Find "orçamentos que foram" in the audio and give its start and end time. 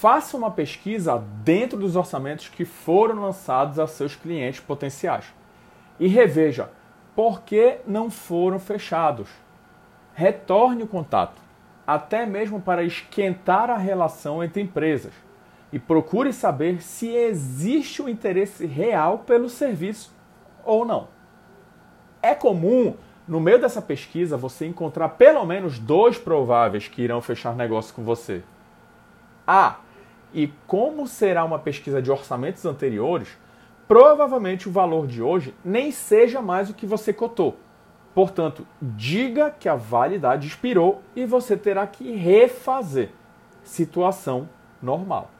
1.94-3.20